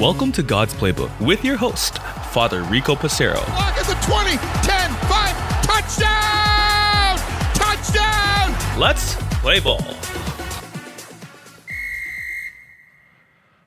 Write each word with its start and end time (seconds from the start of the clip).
Welcome 0.00 0.32
to 0.32 0.42
God's 0.42 0.74
Playbook 0.74 1.20
with 1.20 1.44
your 1.44 1.56
host, 1.56 1.98
Father 2.32 2.62
Rico 2.64 2.96
Passero. 2.96 3.36
Lock 3.50 3.78
at 3.78 3.86
the 3.86 3.94
20, 4.04 4.30
10, 4.30 4.90
5, 5.06 5.62
touchdown! 5.62 7.18
Touchdown! 7.54 8.80
Let's 8.80 9.14
play 9.40 9.60
ball. 9.60 9.80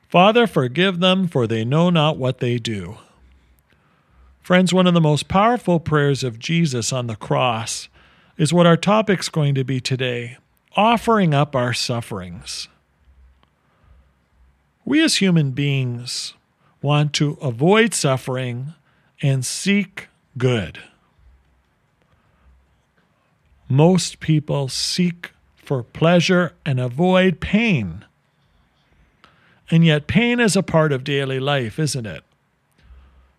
Father, 0.09 0.45
forgive 0.45 0.99
them, 0.99 1.29
for 1.29 1.47
they 1.47 1.63
know 1.63 1.89
not 1.89 2.17
what 2.17 2.39
they 2.39 2.57
do. 2.57 2.97
Friends, 4.41 4.73
one 4.73 4.87
of 4.87 4.93
the 4.93 4.99
most 4.99 5.29
powerful 5.29 5.79
prayers 5.79 6.23
of 6.23 6.37
Jesus 6.37 6.91
on 6.91 7.07
the 7.07 7.15
cross 7.15 7.87
is 8.37 8.51
what 8.51 8.65
our 8.65 8.77
topic's 8.77 9.29
going 9.29 9.55
to 9.55 9.63
be 9.63 9.79
today 9.79 10.37
offering 10.75 11.33
up 11.33 11.55
our 11.55 11.73
sufferings. 11.73 12.67
We 14.89 15.03
as 15.03 15.17
human 15.17 15.51
beings 15.51 16.33
want 16.81 17.13
to 17.13 17.37
avoid 17.43 17.93
suffering 17.93 18.73
and 19.21 19.45
seek 19.45 20.07
good. 20.35 20.79
Most 23.67 24.19
people 24.19 24.67
seek 24.67 25.29
for 25.57 25.83
pleasure 25.83 26.53
and 26.65 26.79
avoid 26.79 27.39
pain. 27.39 28.03
And 29.69 29.85
yet, 29.85 30.07
pain 30.07 30.39
is 30.39 30.55
a 30.55 30.63
part 30.63 30.91
of 30.91 31.03
daily 31.03 31.39
life, 31.39 31.77
isn't 31.77 32.07
it? 32.07 32.23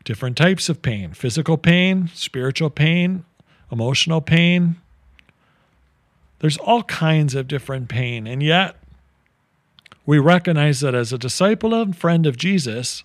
Different 0.05 0.37
types 0.37 0.69
of 0.69 0.83
pain 0.83 1.15
physical 1.15 1.59
pain, 1.59 2.11
spiritual 2.15 2.71
pain, 2.71 3.25
emotional 3.73 4.21
pain. 4.21 4.77
There's 6.39 6.59
all 6.59 6.85
kinds 6.85 7.35
of 7.35 7.49
different 7.49 7.89
pain. 7.89 8.29
And 8.29 8.41
yet, 8.41 8.77
we 10.07 10.19
recognize 10.19 10.81
that 10.81 10.95
as 10.95 11.13
a 11.13 11.19
disciple 11.19 11.75
and 11.75 11.97
friend 11.97 12.27
of 12.27 12.37
Jesus, 12.37 13.05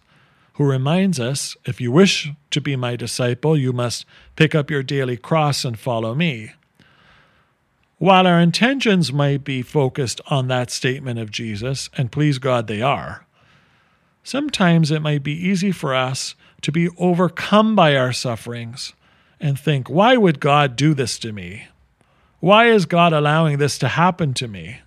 who 0.53 0.63
reminds 0.63 1.19
us, 1.19 1.57
if 1.65 1.81
you 1.81 1.91
wish 1.91 2.31
to 2.51 2.61
be 2.61 2.75
my 2.75 2.95
disciple, 2.95 3.57
you 3.57 3.73
must 3.73 4.05
pick 4.35 4.55
up 4.55 4.71
your 4.71 4.83
daily 4.83 5.17
cross 5.17 5.65
and 5.65 5.77
follow 5.77 6.15
me. 6.15 6.53
While 7.97 8.25
our 8.25 8.39
intentions 8.39 9.11
might 9.11 9.43
be 9.43 9.61
focused 9.61 10.21
on 10.27 10.47
that 10.47 10.71
statement 10.71 11.19
of 11.19 11.31
Jesus, 11.31 11.89
and 11.97 12.11
please 12.11 12.39
God 12.39 12.67
they 12.67 12.81
are, 12.81 13.25
sometimes 14.23 14.91
it 14.91 15.01
might 15.01 15.23
be 15.23 15.33
easy 15.33 15.71
for 15.71 15.93
us 15.93 16.35
to 16.61 16.71
be 16.71 16.89
overcome 16.97 17.75
by 17.75 17.95
our 17.95 18.13
sufferings 18.13 18.93
and 19.39 19.59
think, 19.59 19.89
why 19.89 20.15
would 20.15 20.39
God 20.39 20.75
do 20.75 20.93
this 20.93 21.19
to 21.19 21.33
me? 21.33 21.67
Why 22.39 22.67
is 22.67 22.85
God 22.85 23.11
allowing 23.11 23.57
this 23.57 23.77
to 23.79 23.89
happen 23.89 24.33
to 24.35 24.47
me? 24.47 24.79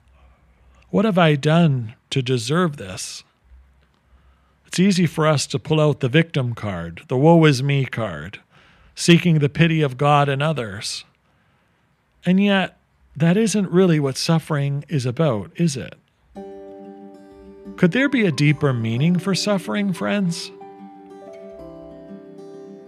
What 0.91 1.05
have 1.05 1.19
I 1.19 1.34
done 1.34 1.94
to 2.11 2.22
deserve 2.22 2.78
this? 2.78 3.22
It's 4.67 4.81
easy 4.81 5.06
for 5.06 5.27
us 5.27 5.47
to 5.48 5.58
pull 5.58 5.80
out 5.80 6.00
the 6.00 6.08
victim 6.08 6.55
card, 6.55 7.03
the 7.08 7.17
woe 7.17 7.45
is 7.45 7.62
me 7.62 7.84
card, 7.84 8.41
seeking 8.95 9.39
the 9.39 9.50
pity 9.50 9.83
of 9.83 9.98
God 9.98 10.28
and 10.30 10.42
others. 10.42 11.05
And 12.25 12.42
yet, 12.42 12.78
that 13.14 13.36
isn't 13.36 13.70
really 13.70 14.00
what 14.00 14.17
suffering 14.17 14.84
is 14.89 15.05
about, 15.05 15.50
is 15.56 15.77
it? 15.77 15.95
Could 17.77 17.92
there 17.92 18.08
be 18.08 18.25
a 18.25 18.33
deeper 18.33 18.73
meaning 18.73 19.19
for 19.19 19.34
suffering, 19.34 19.92
friends? 19.92 20.50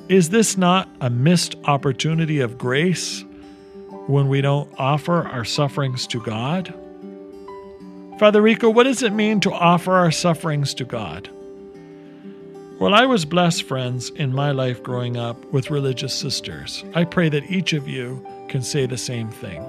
Is 0.09 0.31
this 0.31 0.57
not 0.57 0.89
a 1.01 1.11
missed 1.11 1.55
opportunity 1.65 2.41
of 2.41 2.57
grace 2.57 3.25
when 4.07 4.29
we 4.29 4.41
don't 4.41 4.73
offer 4.79 5.29
our 5.29 5.45
sufferings 5.45 6.07
to 6.09 6.21
God? 6.21 6.75
Father 8.21 8.43
Rico, 8.43 8.69
what 8.69 8.85
does 8.85 9.03
it 9.03 9.15
mean 9.15 9.41
to 9.41 9.51
offer 9.51 9.93
our 9.93 10.11
sufferings 10.11 10.75
to 10.75 10.85
God? 10.85 11.31
Well, 12.79 12.93
I 12.93 13.07
was 13.07 13.25
blessed, 13.25 13.63
friends, 13.63 14.11
in 14.11 14.35
my 14.35 14.51
life 14.51 14.83
growing 14.83 15.17
up 15.17 15.43
with 15.55 15.71
religious 15.71 16.13
sisters. 16.13 16.85
I 16.95 17.05
pray 17.05 17.31
that 17.31 17.51
each 17.51 17.73
of 17.73 17.89
you 17.89 18.23
can 18.51 18.61
say 18.61 18.85
the 18.85 18.99
same 18.99 19.31
thing. 19.31 19.65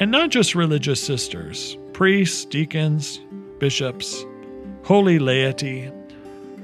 And 0.00 0.10
not 0.10 0.30
just 0.30 0.56
religious 0.56 1.00
sisters, 1.00 1.76
priests, 1.92 2.44
deacons, 2.44 3.20
bishops, 3.60 4.24
holy 4.82 5.20
laity, 5.20 5.92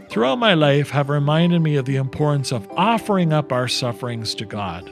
throughout 0.09 0.41
my 0.41 0.55
life 0.55 0.91
have 0.91 1.09
reminded 1.09 1.61
me 1.61 1.77
of 1.77 1.85
the 1.85 1.95
importance 1.95 2.51
of 2.51 2.69
offering 2.73 3.33
up 3.33 3.53
our 3.53 3.69
sufferings 3.69 4.35
to 4.35 4.45
God. 4.45 4.91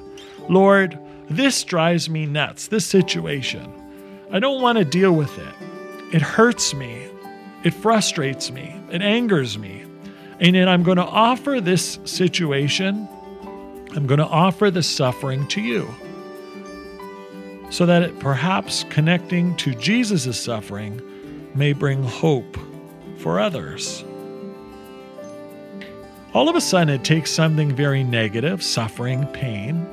Lord, 0.48 0.96
this 1.28 1.64
drives 1.64 2.08
me 2.08 2.24
nuts, 2.24 2.68
this 2.68 2.86
situation. 2.86 3.72
I 4.30 4.38
don't 4.38 4.62
want 4.62 4.78
to 4.78 4.84
deal 4.84 5.10
with 5.10 5.36
it. 5.40 5.67
It 6.10 6.22
hurts 6.22 6.72
me. 6.72 7.06
It 7.64 7.74
frustrates 7.74 8.50
me. 8.50 8.80
It 8.90 9.02
angers 9.02 9.58
me. 9.58 9.84
And 10.40 10.54
then 10.54 10.68
I'm 10.68 10.82
going 10.82 10.96
to 10.96 11.04
offer 11.04 11.60
this 11.60 11.98
situation, 12.04 13.08
I'm 13.94 14.06
going 14.06 14.18
to 14.18 14.26
offer 14.26 14.70
the 14.70 14.82
suffering 14.82 15.46
to 15.48 15.60
you. 15.60 15.88
So 17.70 17.84
that 17.84 18.02
it 18.02 18.18
perhaps 18.20 18.84
connecting 18.88 19.54
to 19.56 19.74
Jesus' 19.74 20.40
suffering 20.40 21.02
may 21.54 21.74
bring 21.74 22.02
hope 22.02 22.56
for 23.18 23.38
others. 23.38 24.04
All 26.32 26.48
of 26.48 26.56
a 26.56 26.60
sudden, 26.60 26.88
it 26.88 27.04
takes 27.04 27.30
something 27.30 27.74
very 27.74 28.04
negative, 28.04 28.62
suffering, 28.62 29.26
pain, 29.26 29.86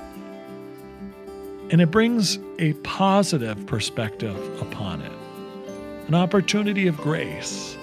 and 1.71 1.81
it 1.81 1.91
brings 1.91 2.37
a 2.59 2.73
positive 2.83 3.65
perspective 3.65 4.37
upon 4.61 5.01
it 5.01 5.11
an 6.07 6.16
opportunity 6.16 6.88
of 6.88 6.97
grace, 6.97 7.77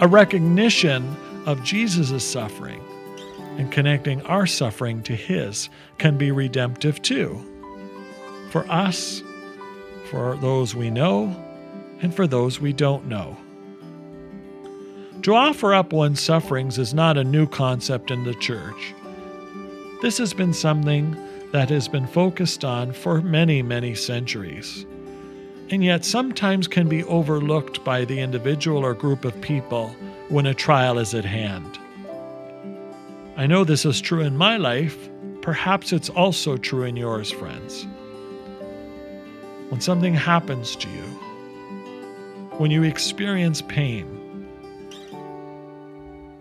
a 0.00 0.08
recognition 0.08 1.16
of 1.46 1.62
Jesus' 1.62 2.24
suffering, 2.24 2.82
and 3.58 3.70
connecting 3.70 4.20
our 4.22 4.46
suffering 4.46 5.02
to 5.04 5.14
His 5.14 5.68
can 5.98 6.18
be 6.18 6.30
redemptive 6.30 7.00
too. 7.02 7.40
For 8.50 8.66
us, 8.70 9.22
for 10.10 10.36
those 10.36 10.74
we 10.74 10.90
know, 10.90 11.34
and 12.02 12.14
for 12.14 12.26
those 12.26 12.60
we 12.60 12.72
don't 12.72 13.06
know. 13.06 13.36
To 15.22 15.34
offer 15.34 15.72
up 15.72 15.92
one's 15.92 16.20
sufferings 16.20 16.78
is 16.78 16.92
not 16.92 17.16
a 17.16 17.24
new 17.24 17.46
concept 17.46 18.10
in 18.10 18.24
the 18.24 18.34
church. 18.34 18.94
This 20.02 20.18
has 20.18 20.34
been 20.34 20.52
something 20.52 21.16
that 21.52 21.70
has 21.70 21.88
been 21.88 22.06
focused 22.06 22.64
on 22.64 22.92
for 22.92 23.22
many, 23.22 23.62
many 23.62 23.94
centuries, 23.94 24.84
and 25.70 25.82
yet 25.82 26.04
sometimes 26.04 26.68
can 26.68 26.88
be 26.88 27.04
overlooked 27.04 27.84
by 27.84 28.04
the 28.04 28.20
individual 28.20 28.84
or 28.84 28.94
group 28.94 29.24
of 29.24 29.40
people 29.40 29.88
when 30.28 30.46
a 30.46 30.54
trial 30.54 30.98
is 30.98 31.14
at 31.14 31.24
hand. 31.24 31.78
I 33.36 33.46
know 33.46 33.64
this 33.64 33.84
is 33.84 34.00
true 34.00 34.20
in 34.20 34.36
my 34.36 34.56
life. 34.56 35.08
Perhaps 35.42 35.92
it's 35.92 36.10
also 36.10 36.56
true 36.56 36.84
in 36.84 36.96
yours, 36.96 37.30
friends. 37.30 37.86
When 39.70 39.80
something 39.80 40.14
happens 40.14 40.76
to 40.76 40.88
you, 40.88 41.02
when 42.58 42.70
you 42.70 42.84
experience 42.84 43.62
pain, 43.62 44.48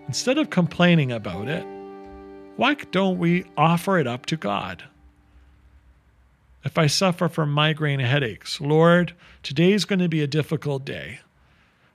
instead 0.08 0.38
of 0.38 0.52
complaining 0.52 1.12
about 1.12 1.48
it, 1.48 1.66
why 2.58 2.76
don't 2.92 3.18
we 3.18 3.46
offer 3.58 3.98
it 3.98 4.06
up 4.06 4.28
to 4.28 4.38
God? 4.38 4.84
If 6.64 6.78
I 6.78 6.88
suffer 6.88 7.28
from 7.28 7.52
migraine 7.52 8.00
headaches, 8.00 8.62
Lord, 8.62 9.14
today's 9.42 9.84
going 9.84 10.00
to 10.00 10.08
be 10.08 10.22
a 10.22 10.28
difficult 10.28 10.86
day, 10.86 11.20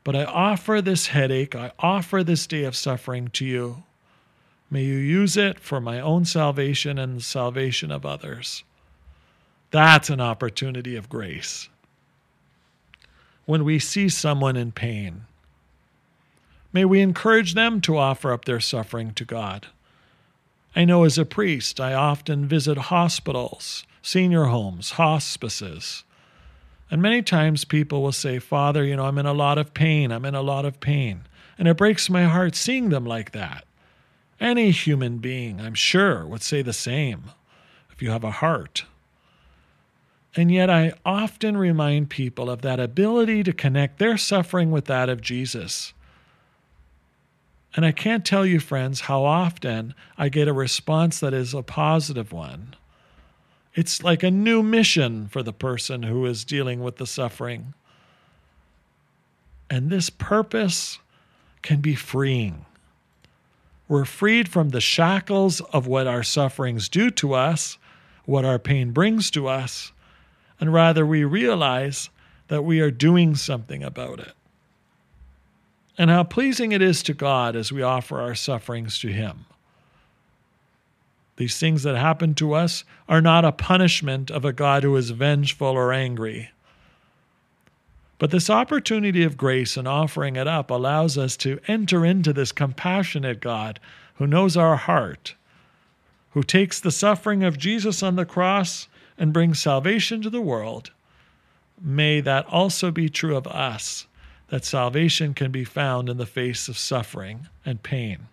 but 0.05 0.15
I 0.15 0.25
offer 0.25 0.83
this 0.83 1.09
headache, 1.09 1.55
I 1.55 1.73
offer 1.79 2.23
this 2.23 2.47
day 2.47 2.65
of 2.65 2.77
suffering 2.77 3.29
to 3.29 3.47
you. 3.47 3.83
May 4.71 4.85
you 4.85 4.97
use 4.97 5.39
it 5.39 5.59
for 5.59 5.81
my 5.81 6.01
own 6.01 6.27
salvation 6.27 6.99
and 6.99 7.17
the 7.17 7.23
salvation 7.23 7.91
of 7.91 8.05
others. 8.05 8.63
That's 9.71 10.11
an 10.11 10.21
opportunity 10.21 10.97
of 10.97 11.09
grace. 11.09 11.71
When 13.47 13.65
we 13.65 13.79
see 13.79 14.11
someone 14.11 14.57
in 14.57 14.73
pain, 14.73 15.25
may 16.75 16.85
we 16.85 17.01
encourage 17.01 17.55
them 17.55 17.81
to 17.83 17.97
offer 17.97 18.33
up 18.33 18.45
their 18.45 18.61
suffering 18.61 19.15
to 19.15 19.25
God. 19.25 19.69
I 20.77 20.85
know 20.85 21.05
as 21.05 21.17
a 21.17 21.25
priest, 21.25 21.81
I 21.81 21.95
often 21.95 22.47
visit 22.47 22.77
hospitals 22.77 23.85
senior 24.09 24.45
homes, 24.45 24.93
hospices. 24.93 26.03
And 26.91 27.03
many 27.03 27.21
times 27.21 27.67
people 27.67 28.03
will 28.03 28.13
say, 28.13 28.39
Father, 28.39 28.83
you 28.83 28.97
know, 28.97 29.05
I'm 29.05 29.19
in 29.19 29.27
a 29.27 29.35
lot 29.35 29.59
of 29.59 29.75
pain. 29.75 30.11
I'm 30.11 30.25
in 30.25 30.35
a 30.35 30.41
lot 30.41 30.65
of 30.65 30.81
pain. 30.81 31.27
And 31.59 31.69
it 31.69 31.77
breaks 31.77 32.09
my 32.09 32.25
heart 32.25 32.55
seeing 32.55 32.89
them 32.89 33.05
like 33.05 33.33
that. 33.33 33.65
Any 34.41 34.71
human 34.71 35.19
being, 35.19 35.61
I'm 35.61 35.75
sure, 35.75 36.25
would 36.25 36.43
say 36.43 36.63
the 36.63 36.73
same 36.73 37.25
if 37.91 38.01
you 38.01 38.11
have 38.11 38.25
a 38.25 38.31
heart. 38.31 38.85
And 40.35 40.51
yet, 40.51 40.71
I 40.71 40.95
often 41.05 41.57
remind 41.57 42.09
people 42.09 42.49
of 42.49 42.63
that 42.63 42.81
ability 42.81 43.43
to 43.43 43.53
connect 43.53 43.99
their 43.99 44.17
suffering 44.17 44.71
with 44.71 44.87
that 44.87 45.09
of 45.11 45.21
Jesus. 45.21 45.93
And 47.75 47.85
I 47.85 47.93
can't 47.93 48.25
tell 48.25 48.47
you, 48.47 48.61
friends, 48.61 49.01
how 49.01 49.25
often 49.25 49.95
I 50.17 50.31
get 50.31 50.49
a 50.49 50.53
response 50.53 51.21
that 51.21 51.35
is 51.35 51.53
a 51.53 51.63
positive 51.63 52.33
one. 52.33 52.75
It's 53.79 54.03
like 54.03 54.25
a 54.25 54.31
new 54.33 54.61
mission 54.65 55.29
for 55.29 55.41
the 55.41 55.53
person 55.53 56.03
who 56.03 56.27
is 56.27 56.45
dealing 56.45 56.83
with 56.83 56.97
the 56.97 57.07
suffering. 57.07 57.75
And 59.71 59.89
this 59.89 60.11
purpose 60.11 60.99
can 61.63 61.81
be 61.81 61.95
freeing. 61.95 62.67
We're 63.87 64.05
freed 64.05 64.49
from 64.49 64.71
the 64.71 64.81
shackles 64.81 65.61
of 65.61 65.87
what 65.87 66.09
our 66.09 66.25
sufferings 66.25 66.89
do 66.89 67.09
to 67.13 67.35
us, 67.35 67.79
what 68.25 68.45
our 68.45 68.59
pain 68.59 68.91
brings 68.91 69.31
to 69.31 69.47
us, 69.47 69.93
and 70.59 70.73
rather 70.73 71.07
we 71.07 71.23
realize 71.23 72.11
that 72.49 72.65
we 72.65 72.81
are 72.81 72.91
doing 72.91 73.37
something 73.37 73.85
about 73.85 74.19
it. 74.19 74.33
And 75.97 76.11
how 76.11 76.25
pleasing 76.25 76.73
it 76.73 76.83
is 76.83 77.01
to 77.05 77.15
God 77.15 77.55
as 77.55 77.71
we 77.71 77.83
offer 77.83 78.21
our 78.21 78.35
sufferings 78.35 78.99
to 78.99 79.13
Him. 79.13 79.45
These 81.39 81.57
things 81.61 81.85
that 81.85 81.97
happen 81.97 82.35
to 82.35 82.53
us 82.53 82.83
are 83.09 83.21
not 83.21 83.45
a 83.45 83.53
punishment 83.53 84.29
of 84.29 84.45
a 84.45 84.53
God 84.53 84.83
who 84.83 84.97
is 84.97 85.11
vengeful 85.11 85.69
or 85.69 85.93
angry. 85.93 86.51
But 88.19 88.33
this 88.33 88.51
opportunity 88.51 89.23
of 89.23 89.37
grace 89.37 89.77
and 89.77 89.87
offering 89.87 90.35
it 90.35 90.49
up 90.49 90.69
allows 90.69 91.17
us 91.17 91.37
to 91.37 91.61
enter 91.69 92.05
into 92.05 92.33
this 92.33 92.51
compassionate 92.51 93.39
God 93.39 93.79
who 94.17 94.27
knows 94.27 94.57
our 94.57 94.75
heart, 94.75 95.37
who 96.33 96.43
takes 96.43 96.81
the 96.81 96.91
suffering 96.91 97.45
of 97.45 97.57
Jesus 97.57 98.03
on 98.03 98.17
the 98.17 98.27
cross 98.27 98.89
and 99.17 99.33
brings 99.33 99.61
salvation 99.61 100.21
to 100.23 100.31
the 100.31 100.41
world. 100.41 100.91
May 101.81 102.21
that 102.21 102.47
also 102.47 102.91
be 102.91 103.09
true 103.09 103.37
of 103.37 103.47
us, 103.47 104.09
that 104.49 104.65
salvation 104.65 105.35
can 105.35 105.53
be 105.53 105.63
found 105.63 106.09
in 106.09 106.17
the 106.17 106.27
face 106.27 106.67
of 106.67 106.77
suffering 106.77 107.47
and 107.65 107.81
pain. 107.81 108.27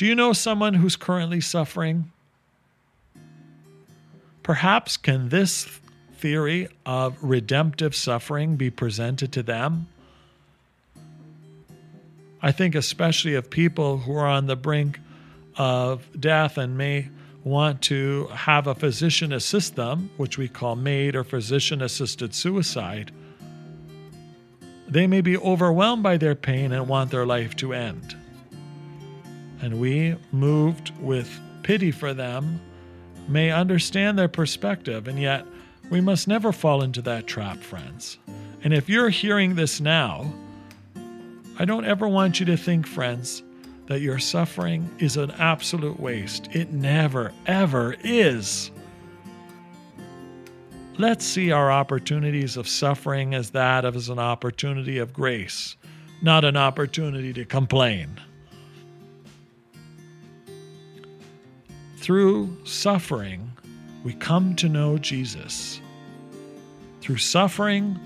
Do 0.00 0.06
you 0.06 0.14
know 0.14 0.32
someone 0.32 0.72
who's 0.72 0.96
currently 0.96 1.42
suffering? 1.42 2.10
Perhaps 4.42 4.96
can 4.96 5.28
this 5.28 5.68
theory 6.14 6.68
of 6.86 7.18
redemptive 7.20 7.94
suffering 7.94 8.56
be 8.56 8.70
presented 8.70 9.30
to 9.32 9.42
them? 9.42 9.88
I 12.40 12.50
think, 12.50 12.74
especially 12.74 13.34
of 13.34 13.50
people 13.50 13.98
who 13.98 14.16
are 14.16 14.26
on 14.26 14.46
the 14.46 14.56
brink 14.56 14.98
of 15.58 16.08
death 16.18 16.56
and 16.56 16.78
may 16.78 17.10
want 17.44 17.82
to 17.82 18.26
have 18.28 18.66
a 18.66 18.74
physician 18.74 19.34
assist 19.34 19.76
them, 19.76 20.08
which 20.16 20.38
we 20.38 20.48
call 20.48 20.76
MAID 20.76 21.14
or 21.14 21.24
physician 21.24 21.82
assisted 21.82 22.34
suicide, 22.34 23.12
they 24.88 25.06
may 25.06 25.20
be 25.20 25.36
overwhelmed 25.36 26.02
by 26.02 26.16
their 26.16 26.34
pain 26.34 26.72
and 26.72 26.88
want 26.88 27.10
their 27.10 27.26
life 27.26 27.54
to 27.56 27.74
end. 27.74 28.16
And 29.60 29.80
we, 29.80 30.16
moved 30.32 30.92
with 31.00 31.38
pity 31.62 31.90
for 31.90 32.14
them, 32.14 32.60
may 33.28 33.50
understand 33.50 34.18
their 34.18 34.28
perspective, 34.28 35.06
and 35.06 35.18
yet 35.18 35.46
we 35.90 36.00
must 36.00 36.28
never 36.28 36.52
fall 36.52 36.82
into 36.82 37.02
that 37.02 37.26
trap, 37.26 37.58
friends. 37.58 38.18
And 38.62 38.72
if 38.72 38.88
you're 38.88 39.10
hearing 39.10 39.54
this 39.54 39.80
now, 39.80 40.32
I 41.58 41.64
don't 41.64 41.84
ever 41.84 42.08
want 42.08 42.40
you 42.40 42.46
to 42.46 42.56
think, 42.56 42.86
friends, 42.86 43.42
that 43.86 44.00
your 44.00 44.18
suffering 44.18 44.88
is 44.98 45.16
an 45.16 45.32
absolute 45.32 45.98
waste. 45.98 46.48
It 46.52 46.72
never, 46.72 47.32
ever 47.46 47.96
is. 48.04 48.70
Let's 50.96 51.24
see 51.24 51.50
our 51.50 51.72
opportunities 51.72 52.56
of 52.56 52.68
suffering 52.68 53.34
as 53.34 53.50
that 53.50 53.84
of 53.84 53.96
as 53.96 54.08
an 54.08 54.18
opportunity 54.18 54.98
of 54.98 55.12
grace, 55.12 55.76
not 56.22 56.44
an 56.44 56.56
opportunity 56.56 57.32
to 57.32 57.44
complain. 57.44 58.20
Through 62.00 62.56
suffering, 62.64 63.52
we 64.04 64.14
come 64.14 64.56
to 64.56 64.70
know 64.70 64.96
Jesus. 64.96 65.82
Through 67.02 67.18
suffering, 67.18 68.00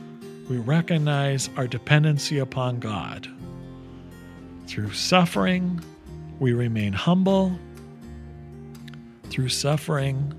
we 0.50 0.56
recognize 0.56 1.48
our 1.56 1.68
dependency 1.68 2.38
upon 2.38 2.80
God. 2.80 3.28
Through 4.66 4.94
suffering, 4.94 5.80
we 6.40 6.52
remain 6.52 6.92
humble. 6.92 7.56
Through 9.30 9.50
suffering, 9.50 10.34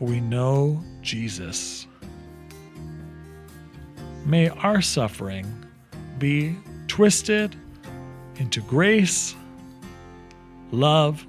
we 0.00 0.18
know 0.18 0.82
Jesus. 1.02 1.86
May 4.26 4.48
our 4.48 4.82
suffering 4.82 5.46
be 6.18 6.56
twisted 6.88 7.54
into 8.38 8.60
grace, 8.62 9.36
love, 10.72 11.24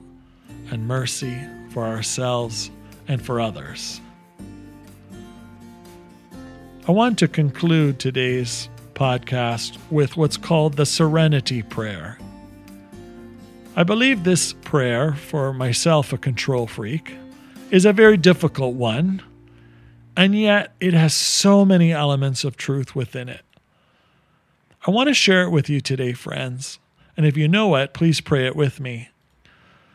and 0.71 0.87
mercy 0.87 1.37
for 1.69 1.85
ourselves 1.85 2.71
and 3.07 3.23
for 3.23 3.39
others. 3.39 3.99
I 6.87 6.91
want 6.91 7.17
to 7.19 7.27
conclude 7.27 7.99
today's 7.99 8.69
podcast 8.93 9.77
with 9.89 10.17
what's 10.17 10.37
called 10.37 10.73
the 10.73 10.85
Serenity 10.85 11.61
Prayer. 11.61 12.17
I 13.75 13.83
believe 13.83 14.23
this 14.23 14.53
prayer, 14.53 15.13
for 15.13 15.53
myself, 15.53 16.13
a 16.13 16.17
control 16.17 16.67
freak, 16.67 17.15
is 17.71 17.85
a 17.85 17.93
very 17.93 18.17
difficult 18.17 18.75
one, 18.75 19.23
and 20.15 20.37
yet 20.37 20.73
it 20.79 20.93
has 20.93 21.13
so 21.13 21.65
many 21.65 21.91
elements 21.91 22.43
of 22.43 22.55
truth 22.55 22.95
within 22.95 23.29
it. 23.29 23.41
I 24.85 24.91
want 24.91 25.07
to 25.07 25.13
share 25.13 25.43
it 25.43 25.49
with 25.49 25.69
you 25.69 25.81
today, 25.81 26.13
friends, 26.13 26.77
and 27.15 27.25
if 27.25 27.37
you 27.37 27.47
know 27.47 27.75
it, 27.75 27.93
please 27.93 28.21
pray 28.21 28.45
it 28.45 28.55
with 28.55 28.79
me. 28.79 29.09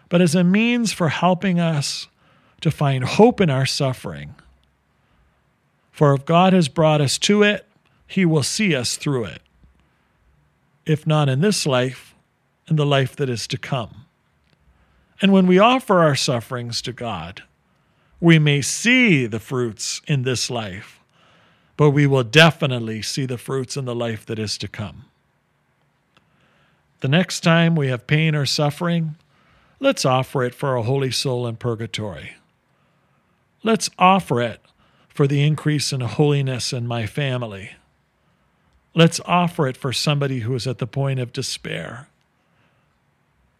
But 0.08 0.22
as 0.22 0.34
a 0.34 0.44
means 0.44 0.92
for 0.92 1.08
helping 1.08 1.60
us 1.60 2.08
to 2.60 2.70
find 2.70 3.04
hope 3.04 3.40
in 3.40 3.50
our 3.50 3.66
suffering. 3.66 4.34
For 5.92 6.14
if 6.14 6.24
God 6.24 6.52
has 6.52 6.68
brought 6.68 7.00
us 7.00 7.18
to 7.18 7.42
it, 7.42 7.66
he 8.06 8.24
will 8.24 8.42
see 8.42 8.74
us 8.74 8.96
through 8.96 9.24
it. 9.24 9.42
If 10.86 11.06
not 11.06 11.28
in 11.28 11.40
this 11.40 11.66
life, 11.66 12.14
in 12.68 12.76
the 12.76 12.86
life 12.86 13.16
that 13.16 13.28
is 13.28 13.46
to 13.48 13.58
come. 13.58 14.06
And 15.20 15.32
when 15.32 15.46
we 15.46 15.58
offer 15.58 15.98
our 15.98 16.14
sufferings 16.14 16.80
to 16.82 16.92
God, 16.92 17.42
we 18.20 18.38
may 18.38 18.62
see 18.62 19.26
the 19.26 19.40
fruits 19.40 20.00
in 20.06 20.22
this 20.22 20.50
life, 20.50 21.00
but 21.76 21.90
we 21.90 22.06
will 22.06 22.24
definitely 22.24 23.02
see 23.02 23.26
the 23.26 23.38
fruits 23.38 23.76
in 23.76 23.84
the 23.84 23.94
life 23.94 24.24
that 24.26 24.38
is 24.38 24.58
to 24.58 24.68
come. 24.68 25.04
The 27.00 27.08
next 27.08 27.40
time 27.40 27.76
we 27.76 27.88
have 27.88 28.06
pain 28.06 28.34
or 28.34 28.46
suffering, 28.46 29.16
let's 29.80 30.04
offer 30.04 30.44
it 30.44 30.54
for 30.54 30.76
a 30.76 30.82
holy 30.82 31.10
soul 31.10 31.46
in 31.46 31.56
purgatory. 31.56 32.36
Let's 33.62 33.90
offer 33.98 34.40
it 34.40 34.60
for 35.08 35.26
the 35.26 35.42
increase 35.42 35.92
in 35.92 36.00
holiness 36.00 36.72
in 36.72 36.86
my 36.86 37.06
family. 37.06 37.72
Let's 38.94 39.20
offer 39.26 39.66
it 39.66 39.76
for 39.76 39.92
somebody 39.92 40.40
who 40.40 40.54
is 40.54 40.66
at 40.66 40.78
the 40.78 40.86
point 40.86 41.20
of 41.20 41.32
despair. 41.32 42.08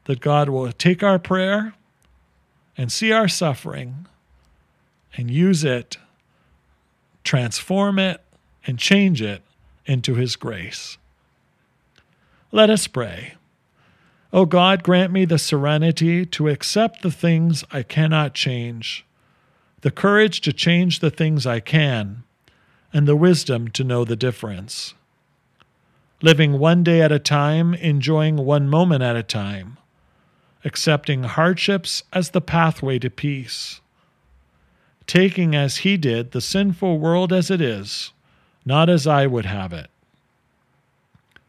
That 0.05 0.21
God 0.21 0.49
will 0.49 0.71
take 0.73 1.03
our 1.03 1.19
prayer 1.19 1.75
and 2.77 2.91
see 2.91 3.13
our 3.13 3.29
suffering 3.29 4.07
and 5.17 5.31
use 5.31 5.65
it, 5.65 5.99
transform 7.25 7.99
it, 7.99 8.21
and 8.67 8.79
change 8.79 9.21
it 9.21 9.43
into 9.85 10.15
His 10.15 10.37
grace. 10.37 10.97
Let 12.53 12.71
us 12.71 12.87
pray. 12.87 13.35
O 14.33 14.45
God, 14.45 14.83
grant 14.83 15.11
me 15.11 15.25
the 15.25 15.39
serenity 15.39 16.27
to 16.27 16.49
accept 16.49 17.01
the 17.01 17.11
things 17.11 17.65
I 17.73 17.83
cannot 17.83 18.35
change, 18.35 19.07
the 19.81 19.91
courage 19.91 20.43
to 20.43 20.53
change 20.53 21.01
the 21.01 21.11
things 21.11 21.47
I 21.47 21.61
can, 21.61 22.25
and 22.93 23.09
the 23.09 23.17
wisdom 23.17 23.69
to 23.69 23.85
know 23.85 24.05
the 24.05 24.17
difference. 24.17 24.95
Living 26.21 26.59
one 26.59 26.83
day 26.83 27.01
at 27.01 27.13
a 27.13 27.19
time, 27.19 27.73
enjoying 27.75 28.37
one 28.37 28.69
moment 28.69 29.03
at 29.03 29.17
a 29.17 29.23
time, 29.23 29.79
accepting 30.63 31.23
hardships 31.23 32.03
as 32.13 32.31
the 32.31 32.41
pathway 32.41 32.99
to 32.99 33.09
peace, 33.09 33.81
taking 35.07 35.55
as 35.55 35.79
he 35.79 35.97
did 35.97 36.33
the 36.33 36.41
sinful 36.43 36.99
world 36.99 37.33
as 37.33 37.51
it 37.51 37.63
is, 37.63 38.13
not 38.67 38.91
as 38.91 39.07
I 39.07 39.27
would 39.27 39.47
have 39.47 39.73
it, 39.73 39.89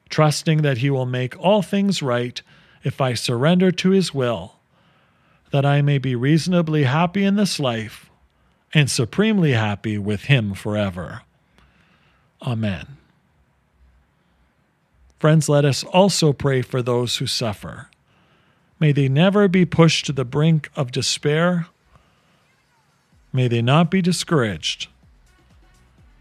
trusting 0.09 0.61
that 0.61 0.77
he 0.77 0.89
will 0.89 1.05
make 1.05 1.37
all 1.39 1.61
things 1.61 2.01
right 2.01 2.41
if 2.83 3.01
I 3.01 3.13
surrender 3.13 3.71
to 3.71 3.89
his 3.91 4.13
will, 4.13 4.55
that 5.51 5.65
I 5.65 5.81
may 5.81 5.97
be 5.97 6.15
reasonably 6.15 6.83
happy 6.83 7.23
in 7.23 7.35
this 7.35 7.59
life 7.59 8.09
and 8.73 8.89
supremely 8.89 9.53
happy 9.53 9.97
with 9.97 10.23
him 10.23 10.53
forever. 10.53 11.23
Amen. 12.41 12.97
Friends, 15.19 15.49
let 15.49 15.65
us 15.65 15.83
also 15.83 16.31
pray 16.31 16.61
for 16.61 16.81
those 16.81 17.17
who 17.17 17.27
suffer. 17.27 17.89
May 18.79 18.93
they 18.93 19.09
never 19.09 19.47
be 19.49 19.65
pushed 19.65 20.05
to 20.05 20.13
the 20.13 20.23
brink 20.23 20.69
of 20.75 20.91
despair. 20.91 21.67
May 23.33 23.49
they 23.49 23.61
not 23.61 23.91
be 23.91 24.01
discouraged, 24.01 24.87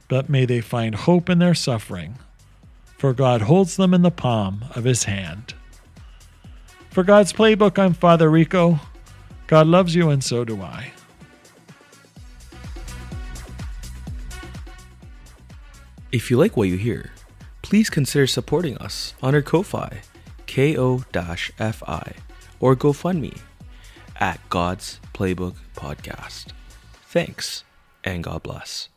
but 0.08 0.28
may 0.28 0.44
they 0.44 0.60
find 0.60 0.94
hope 0.94 1.30
in 1.30 1.38
their 1.38 1.54
suffering, 1.54 2.18
for 2.96 3.12
God 3.12 3.42
holds 3.42 3.76
them 3.76 3.94
in 3.94 4.02
the 4.02 4.10
palm 4.10 4.64
of 4.74 4.84
his 4.84 5.04
hand. 5.04 5.54
For 6.90 7.04
God's 7.04 7.32
Playbook, 7.32 7.78
I'm 7.78 7.94
Father 7.94 8.30
Rico. 8.30 8.80
God 9.46 9.66
loves 9.66 9.94
you, 9.94 10.10
and 10.10 10.22
so 10.22 10.44
do 10.44 10.60
I. 10.60 10.92
If 16.10 16.30
you 16.30 16.38
like 16.38 16.56
what 16.56 16.68
you 16.68 16.76
hear, 16.76 17.12
please 17.62 17.90
consider 17.90 18.26
supporting 18.26 18.78
us 18.78 19.14
on 19.22 19.34
our 19.34 19.42
Ko-Fi, 19.42 20.00
ko-fi, 20.46 22.12
or 22.60 22.74
GoFundMe 22.74 23.38
at 24.16 24.40
God's 24.48 25.00
Playbook 25.12 25.54
Podcast. 25.76 26.46
Thanks, 27.06 27.64
and 28.02 28.24
God 28.24 28.42
bless. 28.42 28.88